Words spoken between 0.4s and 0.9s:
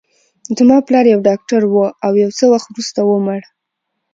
زما